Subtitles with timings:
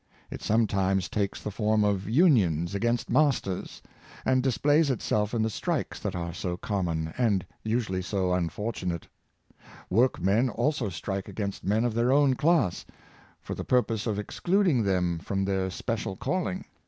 [0.31, 3.83] It sometimes takes the form of unions against masters;
[4.25, 9.07] and displays itself in the strikes that are so common, and usually so unfortunate.
[9.91, 12.85] Workmen also strike Money Throtvn Aivay, 425 against men of their own class,
[13.41, 16.65] for the purpose of excluding them from their special calling.